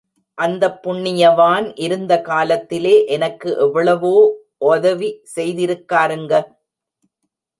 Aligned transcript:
அந்தப் 0.37 0.77
புண்ணியவான் 0.83 1.71
இருந்த 1.75 2.13
காலத்திலே 2.21 3.05
எனக்கு 3.07 3.49
எவ்வளவோ 3.57 4.13
ஒதவி 4.65 5.09
செய்திருக்காருங்க. 5.35 6.33